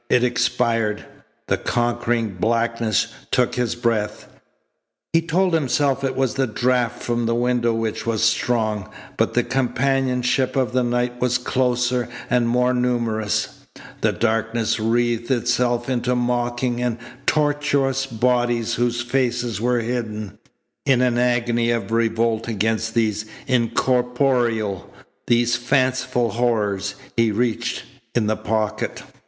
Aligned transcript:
It 0.09 0.23
expired. 0.23 1.05
The 1.45 1.57
conquering 1.59 2.33
blackness 2.39 3.09
took 3.29 3.53
his 3.53 3.75
breath. 3.75 4.27
He 5.13 5.21
told 5.21 5.53
himself 5.53 6.03
it 6.03 6.15
was 6.15 6.33
the 6.33 6.47
draft 6.47 7.03
from 7.03 7.27
the 7.27 7.35
window 7.35 7.71
which 7.75 8.07
was 8.07 8.23
strong, 8.23 8.89
but 9.15 9.35
the 9.35 9.43
companionship 9.43 10.55
of 10.55 10.71
the 10.73 10.81
night 10.81 11.21
was 11.21 11.37
closer 11.37 12.09
and 12.31 12.47
more 12.49 12.73
numerous. 12.73 13.59
The 14.01 14.11
darkness 14.11 14.79
wreathed 14.79 15.29
itself 15.29 15.87
into 15.87 16.15
mocking 16.15 16.81
and 16.81 16.97
tortuous 17.27 18.07
bodies 18.07 18.73
whose 18.73 19.03
faces 19.03 19.61
were 19.61 19.81
hidden. 19.81 20.39
In 20.83 21.01
an 21.03 21.19
agony 21.19 21.69
of 21.69 21.91
revolt 21.91 22.47
against 22.47 22.95
these 22.95 23.25
incorporeal, 23.45 24.91
these 25.27 25.55
fanciful 25.57 26.31
horrors, 26.31 26.95
he 27.15 27.31
reached 27.31 27.83
in 28.15 28.25
the 28.25 28.35
pocket. 28.35 29.03